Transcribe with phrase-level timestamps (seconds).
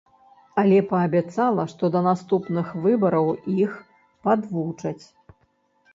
[0.61, 3.29] Але паабяцала, што да наступных выбараў
[3.65, 3.71] іх
[4.29, 5.05] падвучаць.